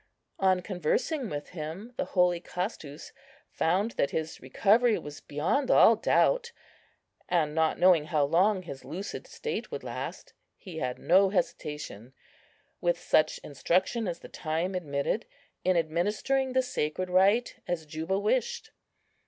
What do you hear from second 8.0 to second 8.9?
how long his